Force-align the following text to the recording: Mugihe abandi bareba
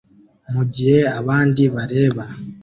Mugihe 0.53 0.99
abandi 1.19 1.63
bareba 1.75 2.23